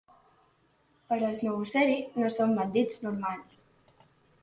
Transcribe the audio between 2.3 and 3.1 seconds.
són bandits